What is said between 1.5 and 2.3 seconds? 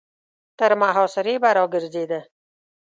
را ګرځېده.